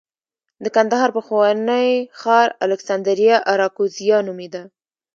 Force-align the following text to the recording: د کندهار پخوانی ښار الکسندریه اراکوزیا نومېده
د 0.63 0.65
کندهار 0.75 1.09
پخوانی 1.17 1.87
ښار 2.21 2.47
الکسندریه 2.65 3.37
اراکوزیا 3.51 4.17
نومېده 4.27 4.63